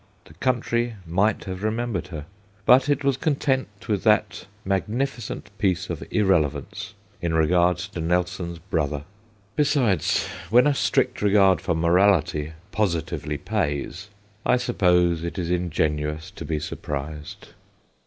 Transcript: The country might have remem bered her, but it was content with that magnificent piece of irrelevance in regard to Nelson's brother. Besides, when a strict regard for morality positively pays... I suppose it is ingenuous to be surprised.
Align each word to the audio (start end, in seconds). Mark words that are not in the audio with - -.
The 0.25 0.33
country 0.33 0.95
might 1.05 1.43
have 1.43 1.59
remem 1.59 1.91
bered 1.93 2.07
her, 2.07 2.25
but 2.65 2.89
it 2.89 3.03
was 3.03 3.17
content 3.17 3.87
with 3.87 4.03
that 4.03 4.47
magnificent 4.65 5.55
piece 5.59 5.91
of 5.91 6.03
irrelevance 6.09 6.95
in 7.21 7.35
regard 7.35 7.77
to 7.77 8.01
Nelson's 8.01 8.57
brother. 8.57 9.03
Besides, 9.55 10.25
when 10.49 10.65
a 10.65 10.73
strict 10.73 11.21
regard 11.21 11.61
for 11.61 11.75
morality 11.75 12.53
positively 12.71 13.37
pays... 13.37 14.09
I 14.43 14.57
suppose 14.57 15.23
it 15.23 15.37
is 15.37 15.51
ingenuous 15.51 16.31
to 16.31 16.45
be 16.45 16.57
surprised. 16.59 17.49